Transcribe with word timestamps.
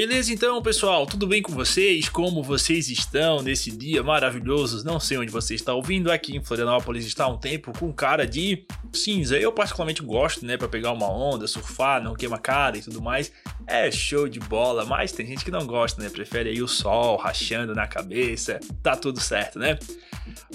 Beleza 0.00 0.32
então, 0.32 0.62
pessoal? 0.62 1.04
Tudo 1.04 1.26
bem 1.26 1.42
com 1.42 1.52
vocês? 1.52 2.08
Como 2.08 2.42
vocês 2.42 2.88
estão 2.88 3.42
nesse 3.42 3.70
dia 3.70 4.02
maravilhoso? 4.02 4.82
Não 4.82 4.98
sei 4.98 5.18
onde 5.18 5.30
você 5.30 5.54
está 5.54 5.74
ouvindo. 5.74 6.10
Aqui 6.10 6.34
em 6.34 6.42
Florianópolis 6.42 7.04
está 7.04 7.28
um 7.28 7.36
tempo 7.36 7.70
com 7.78 7.92
cara 7.92 8.26
de 8.26 8.64
cinza. 8.94 9.36
Eu 9.36 9.52
particularmente 9.52 10.02
gosto, 10.02 10.46
né, 10.46 10.56
para 10.56 10.68
pegar 10.68 10.92
uma 10.92 11.06
onda, 11.06 11.46
surfar, 11.46 12.02
não 12.02 12.14
queima 12.14 12.38
cara 12.38 12.78
e 12.78 12.80
tudo 12.80 13.02
mais. 13.02 13.30
É 13.66 13.90
show 13.90 14.26
de 14.26 14.40
bola, 14.40 14.86
mas 14.86 15.12
tem 15.12 15.26
gente 15.26 15.44
que 15.44 15.50
não 15.50 15.66
gosta, 15.66 16.02
né? 16.02 16.08
Prefere 16.08 16.48
aí 16.48 16.62
o 16.62 16.66
sol 16.66 17.18
rachando 17.18 17.74
na 17.74 17.86
cabeça. 17.86 18.58
Tá 18.82 18.96
tudo 18.96 19.20
certo, 19.20 19.58
né? 19.58 19.78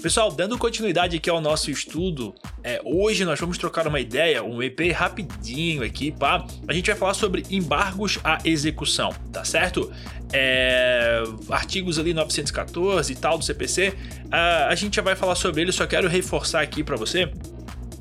Pessoal, 0.02 0.30
dando 0.30 0.58
continuidade 0.58 1.16
aqui 1.16 1.28
ao 1.28 1.40
nosso 1.40 1.70
estudo, 1.70 2.34
é, 2.62 2.80
hoje 2.84 3.24
nós 3.24 3.38
vamos 3.40 3.58
trocar 3.58 3.86
uma 3.86 4.00
ideia, 4.00 4.42
um 4.42 4.62
EP 4.62 4.92
rapidinho 4.94 5.82
aqui, 5.82 6.12
pá. 6.12 6.46
A 6.68 6.72
gente 6.72 6.86
vai 6.86 6.96
falar 6.96 7.14
sobre 7.14 7.42
embargos 7.50 8.18
à 8.22 8.38
execução, 8.44 9.14
tá 9.36 9.44
certo? 9.44 9.92
É, 10.32 11.22
artigos 11.50 11.98
ali 11.98 12.14
914 12.14 13.12
e 13.12 13.16
tal 13.16 13.36
do 13.36 13.44
CPC, 13.44 13.92
a, 14.32 14.68
a 14.68 14.74
gente 14.74 14.96
já 14.96 15.02
vai 15.02 15.14
falar 15.14 15.34
sobre 15.34 15.60
ele, 15.60 15.72
só 15.72 15.86
quero 15.86 16.08
reforçar 16.08 16.62
aqui 16.62 16.82
para 16.82 16.96
você 16.96 17.30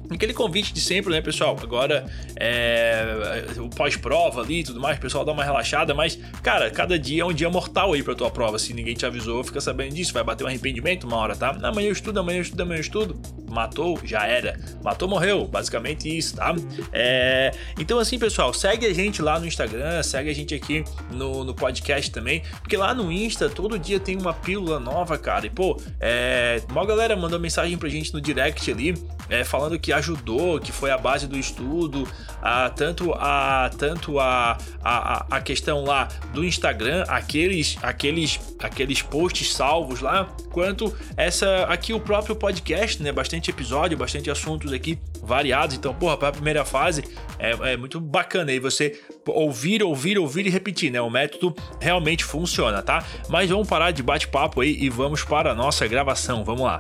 Aquele 0.10 0.34
convite 0.34 0.74
de 0.74 0.80
sempre, 0.80 1.12
né, 1.12 1.22
pessoal? 1.22 1.58
Agora 1.62 2.06
é 2.36 3.48
o 3.58 3.70
pós-prova 3.70 4.42
ali 4.42 4.60
e 4.60 4.64
tudo 4.64 4.80
mais, 4.80 5.00
pessoal 5.00 5.26
dá 5.26 5.32
uma 5.32 5.44
relaxada, 5.44 5.94
mas, 5.94 6.18
cara, 6.44 6.70
cada 6.70 6.98
dia 6.98 7.24
é 7.24 7.26
um 7.26 7.34
dia 7.34 7.50
mortal 7.50 7.94
aí 7.94 8.04
pra 8.04 8.14
tua 8.14 8.30
prova. 8.30 8.60
Se 8.60 8.74
ninguém 8.74 8.94
te 8.94 9.06
avisou, 9.06 9.44
fica 9.44 9.60
sabendo 9.60 9.96
disso. 9.96 10.14
Vai 10.14 10.24
bater 10.24 10.44
um 10.44 10.48
arrependimento 10.48 11.06
uma 11.06 11.18
hora, 11.18 11.36
tá? 11.36 11.58
Amanhã 11.64 11.88
eu 11.88 11.94
estudo, 11.94 12.20
amanhã 12.20 12.38
eu 12.38 12.42
estudo, 12.44 12.62
amanhã 12.62 12.78
eu 12.78 12.82
estudo. 12.82 13.20
Matou, 13.50 14.00
já 14.04 14.26
era. 14.26 14.60
Matou, 14.84 15.08
morreu. 15.08 15.46
Basicamente 15.46 16.16
isso, 16.16 16.36
tá? 16.36 16.56
É... 16.92 17.52
Então, 17.80 18.00
assim, 18.00 18.18
pessoal, 18.18 18.54
segue 18.54 18.86
a 18.86 18.94
gente 18.94 19.22
lá 19.22 19.40
no 19.40 19.46
Instagram, 19.46 20.02
segue 20.04 20.30
a 20.30 20.34
gente 20.34 20.54
aqui 20.54 20.84
no, 21.12 21.44
no 21.44 21.54
podcast 21.54 22.12
também, 22.12 22.42
porque 22.62 22.78
lá 22.78 22.94
no 22.94 23.12
Insta 23.12 23.50
todo 23.50 23.78
dia 23.78 24.00
tem 24.00 24.18
uma 24.18 24.34
pílula 24.34 24.80
nova, 24.80 25.18
cara. 25.18 25.46
E, 25.46 25.50
pô, 25.50 25.80
é... 26.00 26.62
uma 26.70 26.86
galera 26.86 27.16
mandou 27.16 27.40
mensagem 27.40 27.78
pra 27.78 27.90
gente 27.90 28.14
no 28.14 28.22
direct 28.22 28.70
ali, 28.72 28.96
é, 29.30 29.44
falando 29.44 29.80
que 29.80 29.92
ajudou, 29.92 30.60
que 30.60 30.72
foi 30.72 30.92
a 30.92 30.98
base 30.98 31.28
do 31.28 31.38
estudo, 31.38 32.08
a, 32.42 32.70
tanto 32.70 33.14
a 33.14 33.70
tanto 33.78 34.20
a, 34.20 34.58
a, 34.84 35.26
a 35.30 35.42
questão 35.42 35.84
lá 35.84 36.08
do 36.34 36.44
Instagram, 36.44 37.04
aqueles 37.08 37.78
aqueles 37.82 38.40
aqueles 38.60 39.02
posts 39.02 39.54
salvos 39.54 40.02
lá, 40.02 40.30
quanto 40.52 40.94
essa 41.18 41.64
aqui 41.64 41.94
o 41.94 42.00
próprio 42.00 42.36
podcast, 42.36 43.02
né? 43.02 43.12
Bastante 43.12 43.45
episódio, 43.50 43.98
bastante 43.98 44.30
assuntos 44.30 44.72
aqui 44.74 44.98
variados. 45.22 45.76
Então, 45.76 45.94
porra, 45.94 46.18
para 46.18 46.30
a 46.30 46.32
primeira 46.32 46.66
fase 46.66 47.04
é, 47.40 47.74
é 47.74 47.78
muito 47.78 48.00
bacana 48.00 48.52
aí 48.52 48.60
você 48.60 49.00
ouvir, 49.28 49.84
ouvir, 49.84 50.18
ouvir 50.18 50.46
e 50.46 50.50
repetir, 50.50 50.92
né? 50.92 51.02
O 51.02 51.10
método 51.10 51.56
realmente 51.80 52.24
funciona, 52.24 52.82
tá? 52.82 53.06
Mas 53.30 53.50
vamos 53.50 53.68
parar 53.68 53.92
de 53.92 54.04
bate-papo 54.04 54.62
aí 54.62 54.78
e 54.80 54.90
vamos 54.90 55.24
para 55.24 55.52
a 55.52 55.56
nossa 55.56 55.88
gravação. 55.88 56.44
Vamos 56.44 56.62
lá. 56.62 56.80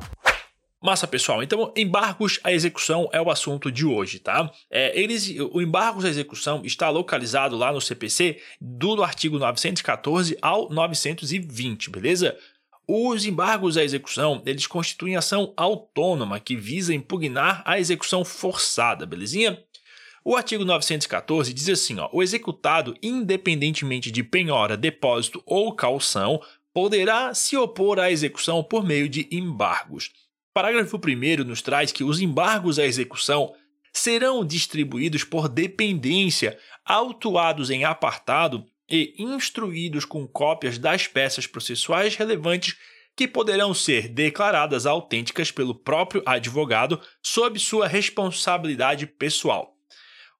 Massa, 0.85 1.07
pessoal. 1.07 1.41
Então, 1.41 1.73
embargos 1.75 2.39
à 2.43 2.53
execução 2.53 3.09
é 3.11 3.19
o 3.19 3.31
assunto 3.31 3.71
de 3.71 3.83
hoje, 3.83 4.19
tá? 4.19 4.51
É, 4.69 4.97
eles, 4.99 5.33
o 5.51 5.59
embargos 5.59 6.05
à 6.05 6.09
execução 6.09 6.61
está 6.63 6.91
localizado 6.91 7.57
lá 7.57 7.73
no 7.73 7.81
CPC 7.81 8.39
do 8.61 9.01
artigo 9.03 9.39
914 9.39 10.37
ao 10.43 10.69
920, 10.69 11.89
beleza? 11.89 12.37
Os 12.87 13.25
embargos 13.25 13.77
à 13.77 13.83
execução, 13.83 14.43
eles 14.45 14.67
constituem 14.67 15.15
ação 15.15 15.53
autônoma 15.57 16.39
que 16.39 16.55
visa 16.55 16.93
impugnar 16.93 17.63
a 17.65 17.79
execução 17.79 18.23
forçada, 18.23 19.05
belezinha? 19.05 19.59
O 20.23 20.35
artigo 20.35 20.63
914 20.63 21.53
diz 21.53 21.69
assim, 21.69 21.99
ó, 21.99 22.09
o 22.11 22.21
executado, 22.21 22.95
independentemente 23.01 24.11
de 24.11 24.23
penhora, 24.23 24.77
depósito 24.77 25.41
ou 25.45 25.73
calção, 25.73 26.41
poderá 26.73 27.33
se 27.33 27.57
opor 27.57 27.99
à 27.99 28.11
execução 28.11 28.63
por 28.63 28.83
meio 28.83 29.09
de 29.09 29.27
embargos. 29.31 30.11
Parágrafo 30.53 30.97
1 30.97 31.43
nos 31.43 31.61
traz 31.61 31.91
que 31.91 32.03
os 32.03 32.19
embargos 32.19 32.77
à 32.77 32.85
execução 32.85 33.53
serão 33.91 34.45
distribuídos 34.45 35.23
por 35.23 35.47
dependência, 35.47 36.57
autuados 36.83 37.69
em 37.69 37.83
apartado 37.83 38.65
e 38.89 39.13
instruídos 39.17 40.05
com 40.05 40.27
cópias 40.27 40.77
das 40.77 41.07
peças 41.07 41.47
processuais 41.47 42.15
relevantes 42.15 42.75
que 43.15 43.27
poderão 43.27 43.73
ser 43.73 44.09
declaradas 44.09 44.85
autênticas 44.85 45.49
pelo 45.51 45.73
próprio 45.73 46.21
advogado 46.25 46.99
sob 47.21 47.57
sua 47.59 47.87
responsabilidade 47.87 49.07
pessoal. 49.07 49.73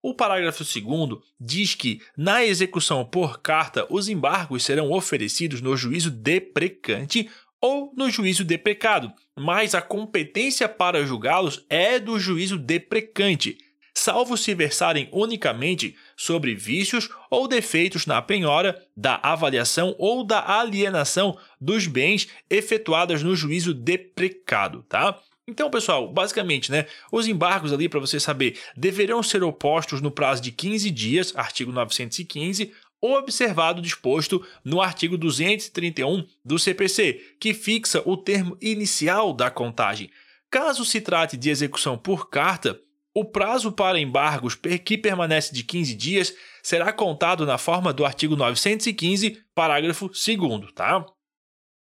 O 0.01 0.13
parágrafo 0.13 0.63
2 0.63 1.19
diz 1.39 1.73
que, 1.73 1.99
na 2.15 2.45
execução 2.45 3.03
por 3.03 3.39
carta, 3.39 3.87
os 3.89 4.07
embargos 4.07 4.63
serão 4.63 4.91
oferecidos 4.91 5.61
no 5.61 5.75
juízo 5.75 6.11
deprecante 6.11 7.27
ou 7.59 7.91
no 7.97 8.11
juízo 8.11 8.43
deprecado, 8.43 9.11
mas 9.35 9.73
a 9.73 9.81
competência 9.81 10.69
para 10.69 11.03
julgá-los 11.03 11.65
é 11.67 11.97
do 11.97 12.19
juízo 12.19 12.59
deprecante, 12.59 13.57
salvo 14.05 14.37
se 14.37 14.53
versarem 14.53 15.09
unicamente 15.11 15.95
sobre 16.15 16.53
vícios 16.53 17.09
ou 17.27 17.47
defeitos 17.47 18.05
na 18.05 18.21
penhora, 18.21 18.79
da 18.95 19.19
avaliação 19.23 19.95
ou 19.97 20.23
da 20.23 20.59
alienação 20.59 21.35
dos 21.59 21.87
bens 21.87 22.27
efetuadas 22.47 23.23
no 23.23 23.35
juízo 23.35 23.73
deprecado, 23.73 24.83
tá? 24.83 25.19
Então, 25.47 25.71
pessoal, 25.71 26.07
basicamente, 26.11 26.71
né, 26.71 26.85
os 27.11 27.27
embargos 27.27 27.73
ali 27.73 27.89
para 27.89 27.99
você 27.99 28.19
saber 28.19 28.59
deverão 28.77 29.23
ser 29.23 29.43
opostos 29.43 30.01
no 30.01 30.11
prazo 30.11 30.39
de 30.39 30.51
15 30.51 30.91
dias, 30.91 31.33
artigo 31.35 31.71
915, 31.71 32.71
observado 33.01 33.81
disposto 33.81 34.45
no 34.63 34.81
artigo 34.81 35.17
231 35.17 36.27
do 36.43 36.59
CPC, 36.59 37.37
que 37.39 37.55
fixa 37.55 38.03
o 38.05 38.15
termo 38.15 38.55
inicial 38.61 39.33
da 39.33 39.49
contagem. 39.49 40.11
Caso 40.51 40.85
se 40.85 41.01
trate 41.01 41.35
de 41.35 41.49
execução 41.49 41.97
por 41.97 42.29
carta, 42.29 42.79
o 43.15 43.23
prazo 43.23 43.71
para 43.71 43.97
embargos 43.97 44.55
que 44.83 44.97
permanece 44.97 45.53
de 45.53 45.63
15 45.63 45.95
dias 45.95 46.33
será 46.61 46.91
contado 46.91 47.45
na 47.45 47.57
forma 47.57 47.93
do 47.93 48.05
artigo 48.05 48.35
915, 48.35 49.41
parágrafo 49.55 50.09
2 50.09 50.73
tá? 50.73 51.05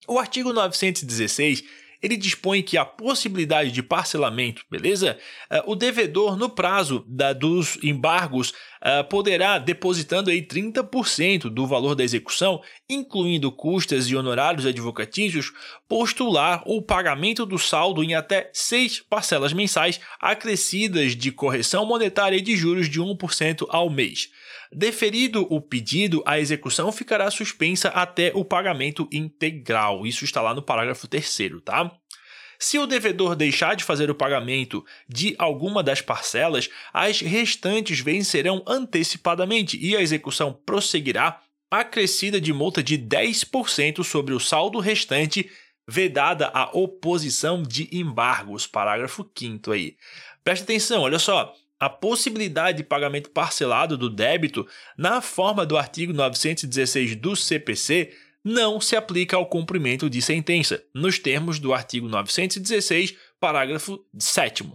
O 0.06 0.18
artigo 0.18 0.52
916 0.52 1.64
ele 2.04 2.18
dispõe 2.18 2.62
que 2.62 2.76
a 2.76 2.84
possibilidade 2.84 3.72
de 3.72 3.82
parcelamento, 3.82 4.62
beleza? 4.70 5.18
Uh, 5.50 5.72
o 5.72 5.74
devedor, 5.74 6.36
no 6.36 6.50
prazo 6.50 7.02
da, 7.08 7.32
dos 7.32 7.82
embargos, 7.82 8.50
uh, 8.50 9.02
poderá, 9.08 9.56
depositando 9.56 10.28
aí 10.28 10.46
30% 10.46 11.48
do 11.48 11.66
valor 11.66 11.94
da 11.94 12.04
execução, 12.04 12.60
incluindo 12.90 13.50
custas 13.50 14.06
e 14.06 14.14
honorários 14.14 14.66
advocatícios, 14.66 15.50
postular 15.88 16.62
o 16.66 16.82
pagamento 16.82 17.46
do 17.46 17.58
saldo 17.58 18.04
em 18.04 18.14
até 18.14 18.50
seis 18.52 19.00
parcelas 19.00 19.54
mensais 19.54 19.98
acrescidas 20.20 21.16
de 21.16 21.32
correção 21.32 21.86
monetária 21.86 22.36
e 22.36 22.42
de 22.42 22.54
juros 22.54 22.86
de 22.86 23.00
1% 23.00 23.64
ao 23.70 23.88
mês. 23.88 24.28
Deferido 24.74 25.46
o 25.48 25.60
pedido, 25.60 26.20
a 26.26 26.40
execução 26.40 26.90
ficará 26.90 27.30
suspensa 27.30 27.90
até 27.90 28.32
o 28.34 28.44
pagamento 28.44 29.08
integral. 29.12 30.04
Isso 30.04 30.24
está 30.24 30.42
lá 30.42 30.52
no 30.52 30.62
parágrafo 30.62 31.06
3, 31.06 31.62
tá? 31.64 31.92
Se 32.58 32.78
o 32.78 32.86
devedor 32.86 33.36
deixar 33.36 33.76
de 33.76 33.84
fazer 33.84 34.10
o 34.10 34.14
pagamento 34.14 34.84
de 35.08 35.36
alguma 35.38 35.80
das 35.80 36.00
parcelas, 36.00 36.68
as 36.92 37.20
restantes 37.20 38.00
vencerão 38.00 38.64
antecipadamente 38.66 39.78
e 39.80 39.96
a 39.96 40.00
execução 40.00 40.52
prosseguirá 40.52 41.40
acrescida 41.70 42.40
de 42.40 42.52
multa 42.52 42.82
de 42.82 42.98
10% 42.98 44.02
sobre 44.02 44.34
o 44.34 44.40
saldo 44.40 44.80
restante, 44.80 45.50
vedada 45.86 46.50
a 46.52 46.70
oposição 46.76 47.62
de 47.62 47.88
embargos. 47.92 48.66
Parágrafo 48.66 49.28
5 49.36 49.70
aí. 49.70 49.96
Presta 50.42 50.64
atenção, 50.64 51.02
olha 51.02 51.18
só 51.18 51.54
a 51.84 51.90
possibilidade 51.90 52.78
de 52.78 52.84
pagamento 52.84 53.28
parcelado 53.28 53.98
do 53.98 54.08
débito 54.08 54.66
na 54.96 55.20
forma 55.20 55.66
do 55.66 55.76
artigo 55.76 56.14
916 56.14 57.16
do 57.16 57.36
CPC 57.36 58.10
não 58.42 58.80
se 58.80 58.96
aplica 58.96 59.36
ao 59.36 59.44
cumprimento 59.46 60.08
de 60.08 60.22
sentença, 60.22 60.82
nos 60.94 61.18
termos 61.18 61.58
do 61.58 61.74
artigo 61.74 62.08
916, 62.08 63.14
parágrafo 63.38 64.02
7. 64.18 64.72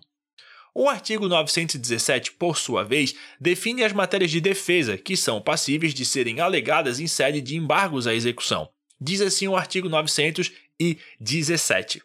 O 0.74 0.88
artigo 0.88 1.28
917, 1.28 2.34
por 2.34 2.58
sua 2.58 2.84
vez, 2.84 3.16
define 3.42 3.84
as 3.84 3.92
matérias 3.92 4.30
de 4.30 4.40
defesa 4.40 4.96
que 4.96 5.18
são 5.18 5.42
passíveis 5.42 5.96
de 5.96 6.06
serem 6.06 6.40
alegadas 6.40 7.00
em 7.00 7.08
sede 7.08 7.42
de 7.42 7.58
embargos 7.58 8.06
à 8.06 8.14
execução. 8.14 8.70
Diz 9.02 9.20
assim 9.20 9.48
o 9.48 9.56
artigo 9.56 9.90
917. 9.90 12.04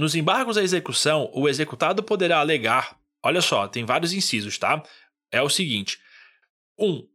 Nos 0.00 0.14
embargos 0.14 0.56
à 0.56 0.62
execução, 0.62 1.30
o 1.34 1.46
executado 1.46 2.02
poderá 2.02 2.38
alegar. 2.38 2.98
Olha 3.22 3.42
só, 3.42 3.68
tem 3.68 3.84
vários 3.84 4.14
incisos, 4.14 4.56
tá? 4.56 4.82
É 5.30 5.42
o 5.42 5.50
seguinte: 5.50 5.98
1. 6.78 6.88
Um, 6.88 7.06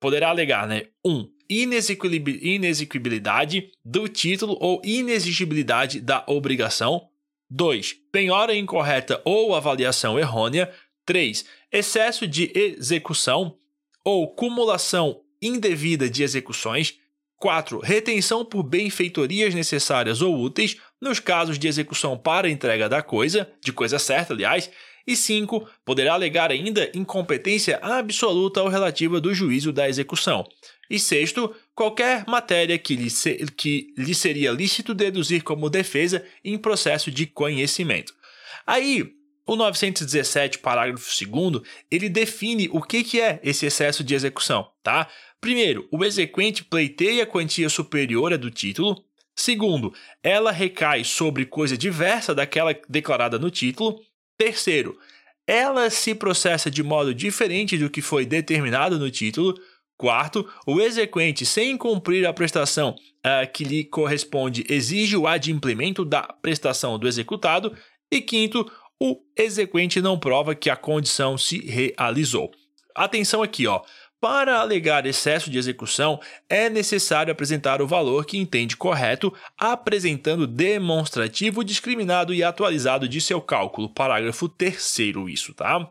poderá 0.00 0.30
alegar, 0.30 0.66
né? 0.66 0.86
1. 1.04 1.12
Um, 1.12 1.30
inexequibilidade 1.50 3.70
do 3.84 4.08
título 4.08 4.56
ou 4.58 4.80
inexigibilidade 4.82 6.00
da 6.00 6.24
obrigação. 6.26 7.10
2. 7.50 7.92
Penhora 8.10 8.56
incorreta 8.56 9.20
ou 9.22 9.54
avaliação 9.54 10.18
errônea. 10.18 10.72
3. 11.04 11.44
Excesso 11.70 12.26
de 12.26 12.50
execução 12.54 13.58
ou 14.02 14.34
cumulação 14.34 15.20
indevida 15.42 16.08
de 16.08 16.22
execuções. 16.22 16.98
4. 17.36 17.80
Retenção 17.80 18.46
por 18.46 18.62
benfeitorias 18.62 19.54
necessárias 19.54 20.22
ou 20.22 20.38
úteis, 20.38 20.78
nos 21.00 21.18
casos 21.18 21.58
de 21.58 21.66
execução 21.66 22.16
para 22.16 22.50
entrega 22.50 22.88
da 22.88 23.02
coisa, 23.02 23.50
de 23.64 23.72
coisa 23.72 23.98
certa, 23.98 24.34
aliás. 24.34 24.70
E 25.06 25.16
5. 25.16 25.68
Poderá 25.84 26.14
alegar 26.14 26.50
ainda 26.50 26.90
incompetência 26.94 27.78
absoluta 27.82 28.62
ou 28.62 28.68
relativa 28.68 29.20
do 29.20 29.34
juízo 29.34 29.72
da 29.72 29.88
execução. 29.88 30.46
E 30.90 30.98
sexto, 30.98 31.54
qualquer 31.74 32.24
matéria 32.26 32.76
que 32.76 32.96
lhe, 32.96 33.08
se, 33.08 33.46
que 33.56 33.94
lhe 33.96 34.14
seria 34.14 34.50
lícito 34.50 34.92
deduzir 34.92 35.42
como 35.42 35.70
defesa 35.70 36.24
em 36.44 36.58
processo 36.58 37.10
de 37.10 37.26
conhecimento. 37.26 38.12
Aí, 38.66 39.14
o 39.46 39.56
917, 39.56 40.58
parágrafo 40.58 41.08
2 41.26 41.62
ele 41.90 42.08
define 42.08 42.68
o 42.72 42.82
que, 42.82 43.02
que 43.02 43.20
é 43.20 43.40
esse 43.42 43.66
excesso 43.66 44.04
de 44.04 44.14
execução, 44.14 44.70
tá? 44.82 45.08
Primeiro, 45.40 45.88
o 45.90 46.04
exequente 46.04 46.62
pleiteia 46.62 47.26
quantia 47.26 47.68
superior 47.68 48.32
à 48.32 48.36
do 48.36 48.50
título. 48.50 49.04
Segundo, 49.34 49.92
ela 50.22 50.50
recai 50.50 51.04
sobre 51.04 51.46
coisa 51.46 51.76
diversa 51.76 52.34
daquela 52.34 52.78
declarada 52.88 53.38
no 53.38 53.50
título. 53.50 54.00
Terceiro, 54.36 54.98
ela 55.46 55.90
se 55.90 56.14
processa 56.14 56.70
de 56.70 56.82
modo 56.82 57.14
diferente 57.14 57.76
do 57.76 57.90
que 57.90 58.00
foi 58.00 58.24
determinado 58.24 58.98
no 58.98 59.10
título. 59.10 59.54
Quarto, 59.96 60.48
o 60.66 60.80
exequente, 60.80 61.44
sem 61.44 61.76
cumprir 61.76 62.26
a 62.26 62.32
prestação 62.32 62.94
uh, 63.18 63.50
que 63.52 63.64
lhe 63.64 63.84
corresponde, 63.84 64.64
exige 64.68 65.16
o 65.16 65.26
adimplemento 65.26 66.04
da 66.04 66.22
prestação 66.22 66.98
do 66.98 67.08
executado. 67.08 67.76
E 68.10 68.20
quinto, 68.20 68.70
o 69.00 69.20
exequente 69.36 70.00
não 70.00 70.18
prova 70.18 70.54
que 70.54 70.70
a 70.70 70.76
condição 70.76 71.36
se 71.36 71.58
realizou. 71.58 72.50
Atenção 72.94 73.42
aqui, 73.42 73.66
ó. 73.66 73.82
Para 74.20 74.58
alegar 74.58 75.06
excesso 75.06 75.50
de 75.50 75.56
execução, 75.56 76.20
é 76.46 76.68
necessário 76.68 77.32
apresentar 77.32 77.80
o 77.80 77.86
valor 77.86 78.26
que 78.26 78.36
entende 78.36 78.76
correto, 78.76 79.32
apresentando 79.56 80.46
demonstrativo 80.46 81.64
discriminado 81.64 82.34
e 82.34 82.44
atualizado 82.44 83.08
de 83.08 83.18
seu 83.18 83.40
cálculo. 83.40 83.88
Parágrafo 83.88 84.46
3 84.46 84.98
isso, 85.26 85.54
tá? 85.54 85.90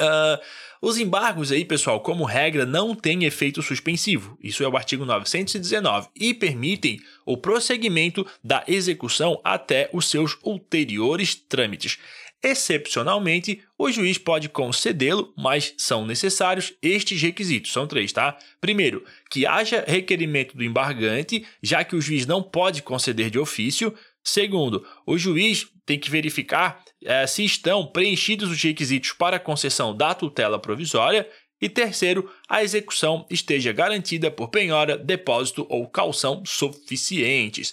Uh, 0.00 0.38
os 0.80 0.98
embargos 0.98 1.52
aí, 1.52 1.64
pessoal, 1.64 2.00
como 2.00 2.24
regra, 2.24 2.64
não 2.64 2.94
têm 2.94 3.24
efeito 3.24 3.60
suspensivo. 3.60 4.38
Isso 4.42 4.62
é 4.64 4.68
o 4.68 4.76
artigo 4.76 5.04
919 5.04 6.08
e 6.16 6.34
permitem 6.34 7.00
o 7.26 7.36
prosseguimento 7.36 8.26
da 8.42 8.64
execução 8.66 9.40
até 9.44 9.90
os 9.92 10.08
seus 10.08 10.36
ulteriores 10.42 11.34
trâmites. 11.34 11.98
Excepcionalmente, 12.42 13.62
o 13.78 13.90
juiz 13.90 14.18
pode 14.18 14.48
concedê-lo, 14.48 15.32
mas 15.36 15.74
são 15.78 16.04
necessários 16.04 16.72
estes 16.82 17.22
requisitos. 17.22 17.72
São 17.72 17.86
três, 17.86 18.12
tá? 18.12 18.36
Primeiro, 18.60 19.04
que 19.30 19.46
haja 19.46 19.84
requerimento 19.86 20.56
do 20.56 20.64
embargante, 20.64 21.46
já 21.62 21.84
que 21.84 21.94
o 21.94 22.00
juiz 22.00 22.26
não 22.26 22.42
pode 22.42 22.82
conceder 22.82 23.30
de 23.30 23.38
ofício. 23.38 23.94
Segundo, 24.24 24.84
o 25.06 25.16
juiz 25.16 25.68
tem 25.86 25.98
que 25.98 26.10
verificar 26.10 26.82
é, 27.04 27.26
se 27.28 27.44
estão 27.44 27.86
preenchidos 27.86 28.50
os 28.50 28.60
requisitos 28.60 29.12
para 29.12 29.36
a 29.36 29.40
concessão 29.40 29.96
da 29.96 30.12
tutela 30.12 30.58
provisória. 30.58 31.28
E 31.60 31.68
terceiro, 31.68 32.28
a 32.48 32.60
execução 32.60 33.24
esteja 33.30 33.72
garantida 33.72 34.32
por 34.32 34.48
penhora, 34.48 34.98
depósito 34.98 35.64
ou 35.70 35.88
calção 35.88 36.42
suficientes. 36.44 37.72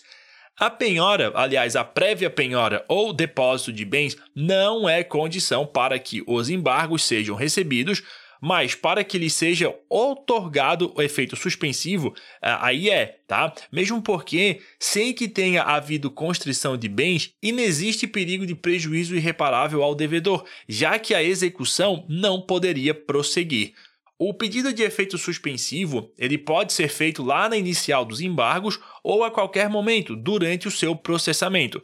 A 0.60 0.70
penhora, 0.70 1.32
aliás, 1.36 1.78
a 1.78 1.86
prévia 1.86 2.30
penhora 2.30 2.84
ou 2.90 3.14
depósito 3.14 3.72
de 3.72 3.86
bens 3.86 4.18
não 4.36 4.90
é 4.90 5.06
condição 5.06 5.66
para 5.66 5.98
que 5.98 6.22
os 6.28 6.50
embargos 6.50 7.04
sejam 7.04 7.34
recebidos, 7.34 8.04
mas 8.42 8.76
para 8.76 9.02
que 9.02 9.18
lhe 9.18 9.30
seja 9.30 9.74
otorgado 9.90 10.94
o 10.98 11.02
efeito 11.02 11.38
suspensivo, 11.38 12.14
aí 12.42 12.90
é, 12.90 13.20
tá? 13.26 13.54
Mesmo 13.72 14.02
porque, 14.02 14.62
sem 14.78 15.14
que 15.14 15.30
tenha 15.30 15.64
havido 15.64 16.12
constrição 16.12 16.76
de 16.76 16.90
bens, 16.90 17.34
inexiste 17.42 18.06
perigo 18.06 18.46
de 18.46 18.54
prejuízo 18.54 19.16
irreparável 19.16 19.82
ao 19.82 19.96
devedor, 19.96 20.44
já 20.68 21.00
que 21.00 21.14
a 21.14 21.24
execução 21.24 22.06
não 22.10 22.42
poderia 22.42 22.94
prosseguir. 22.94 23.74
O 24.22 24.34
pedido 24.34 24.74
de 24.74 24.84
efeito 24.84 25.18
suspensivo 25.18 26.12
ele 26.18 26.38
pode 26.38 26.74
ser 26.74 26.90
feito 26.90 27.24
lá 27.24 27.48
na 27.48 27.56
inicial 27.56 28.04
dos 28.04 28.20
embargos 28.20 28.78
ou 29.02 29.24
a 29.24 29.32
qualquer 29.32 29.70
momento 29.70 30.14
durante 30.14 30.68
o 30.68 30.72
seu 30.72 30.94
processamento. 30.94 31.82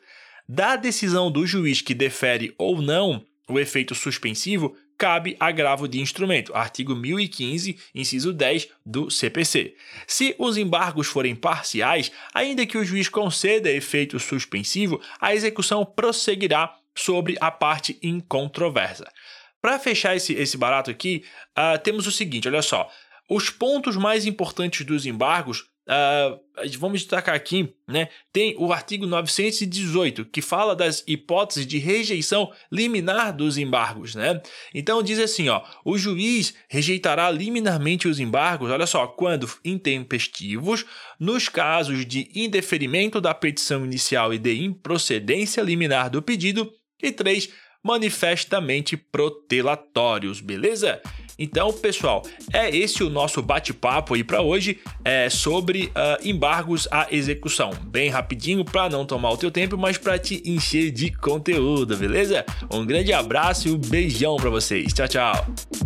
Da 0.48 0.76
decisão 0.76 1.32
do 1.32 1.48
juiz 1.48 1.80
que 1.80 1.94
defere 1.94 2.54
ou 2.58 2.82
não 2.82 3.26
o 3.48 3.58
efeito 3.58 3.96
suspensivo, 3.96 4.76
cabe 4.98 5.38
agravo 5.40 5.88
de 5.88 6.02
instrumento, 6.02 6.54
artigo 6.54 6.94
1015, 6.94 7.78
inciso 7.96 8.34
10 8.34 8.68
do 8.86 9.10
CPC. 9.10 9.74
Se 10.06 10.36
os 10.38 10.58
embargos 10.58 11.08
forem 11.08 11.36
parciais, 11.36 12.12
ainda 12.34 12.66
que 12.66 12.78
o 12.78 12.84
juiz 12.84 13.08
conceda 13.08 13.72
efeito 13.72 14.20
suspensivo, 14.20 15.00
a 15.22 15.34
execução 15.34 15.86
prosseguirá 15.86 16.76
sobre 16.94 17.38
a 17.40 17.50
parte 17.50 17.98
incontroversa. 18.04 19.06
Para 19.66 19.80
fechar 19.80 20.16
esse, 20.16 20.32
esse 20.34 20.58
barato 20.58 20.92
aqui, 20.92 21.24
uh, 21.58 21.80
temos 21.82 22.06
o 22.06 22.12
seguinte: 22.12 22.48
olha 22.48 22.62
só. 22.62 22.88
Os 23.28 23.50
pontos 23.50 23.98
mais 23.98 24.28
importantes 24.28 24.86
dos 24.86 25.08
embargos, 25.08 25.62
uh, 25.90 26.40
vamos 26.78 27.02
destacar 27.02 27.34
aqui, 27.34 27.74
né? 27.88 28.10
Tem 28.32 28.56
o 28.60 28.72
artigo 28.72 29.08
918, 29.08 30.26
que 30.26 30.40
fala 30.40 30.76
das 30.76 31.04
hipóteses 31.08 31.66
de 31.66 31.80
rejeição 31.80 32.54
liminar 32.72 33.36
dos 33.36 33.58
embargos, 33.58 34.14
né? 34.14 34.40
Então 34.72 35.02
diz 35.02 35.18
assim, 35.18 35.50
ó, 35.50 35.64
o 35.84 35.98
juiz 35.98 36.54
rejeitará 36.70 37.32
liminarmente 37.32 38.08
os 38.08 38.20
embargos, 38.20 38.70
olha 38.70 38.86
só, 38.86 39.08
quando 39.08 39.52
intempestivos, 39.66 40.86
nos 41.20 41.50
casos 41.50 42.06
de 42.06 42.30
indeferimento 42.36 43.20
da 43.20 43.34
petição 43.34 43.84
inicial 43.84 44.32
e 44.32 44.38
de 44.38 44.64
improcedência 44.64 45.64
liminar 45.64 46.12
do 46.12 46.22
pedido, 46.22 46.72
e 47.02 47.12
três, 47.12 47.50
manifestamente 47.86 48.98
protelatórios, 48.98 50.42
beleza? 50.42 51.00
Então, 51.38 51.72
pessoal, 51.72 52.24
é 52.52 52.76
esse 52.76 53.04
o 53.04 53.12
nosso 53.12 53.44
bate-papo 53.44 54.16
aí 54.16 54.24
para 54.24 54.42
hoje 54.42 54.80
é 55.04 55.30
sobre 55.30 55.86
uh, 55.88 56.28
embargos 56.28 56.88
à 56.90 57.08
execução. 57.12 57.72
Bem 57.84 58.10
rapidinho 58.10 58.66
para 58.66 58.90
não 58.90 59.06
tomar 59.06 59.30
o 59.30 59.38
teu 59.38 59.52
tempo, 59.52 59.78
mas 59.78 60.00
para 60.00 60.18
te 60.18 60.42
encher 60.50 60.90
de 60.90 61.12
conteúdo, 61.12 61.96
beleza? 61.96 62.44
Um 62.72 62.84
grande 62.84 63.14
abraço 63.14 63.68
e 63.68 63.72
um 63.72 63.78
beijão 63.78 64.36
para 64.38 64.50
vocês. 64.50 64.92
Tchau, 64.92 65.08
tchau. 65.08 65.85